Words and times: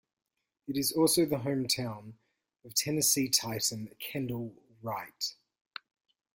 It 0.67 0.77
is 0.77 0.91
also 0.93 1.27
the 1.27 1.35
hometown 1.35 2.13
of 2.65 2.73
Tennessee 2.73 3.29
Titan 3.29 3.93
Kendall 4.01 4.55
Wright. 4.81 5.35